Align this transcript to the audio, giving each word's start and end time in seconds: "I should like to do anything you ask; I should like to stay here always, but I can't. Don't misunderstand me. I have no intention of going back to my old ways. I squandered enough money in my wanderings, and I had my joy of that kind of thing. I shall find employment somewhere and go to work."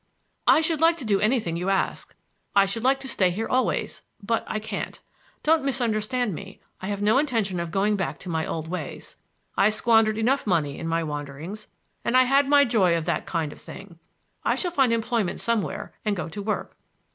"I 0.47 0.61
should 0.61 0.81
like 0.81 0.97
to 0.97 1.05
do 1.05 1.19
anything 1.19 1.55
you 1.57 1.69
ask; 1.69 2.15
I 2.55 2.65
should 2.65 2.83
like 2.83 2.99
to 3.01 3.07
stay 3.07 3.29
here 3.29 3.47
always, 3.47 4.01
but 4.19 4.43
I 4.47 4.57
can't. 4.57 4.99
Don't 5.43 5.63
misunderstand 5.63 6.33
me. 6.33 6.59
I 6.81 6.87
have 6.87 7.03
no 7.03 7.19
intention 7.19 7.59
of 7.59 7.69
going 7.69 7.97
back 7.97 8.17
to 8.21 8.27
my 8.29 8.43
old 8.43 8.67
ways. 8.67 9.15
I 9.55 9.69
squandered 9.69 10.17
enough 10.17 10.47
money 10.47 10.79
in 10.79 10.87
my 10.87 11.03
wanderings, 11.03 11.67
and 12.03 12.17
I 12.17 12.23
had 12.23 12.49
my 12.49 12.65
joy 12.65 12.97
of 12.97 13.05
that 13.05 13.27
kind 13.27 13.53
of 13.53 13.61
thing. 13.61 13.99
I 14.43 14.55
shall 14.55 14.71
find 14.71 14.91
employment 14.91 15.39
somewhere 15.39 15.93
and 16.03 16.15
go 16.15 16.27
to 16.29 16.41
work." 16.41 16.75